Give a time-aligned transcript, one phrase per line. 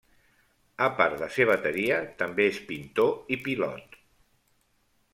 [0.85, 4.03] A part de ser bateria, també és pintor i pilot.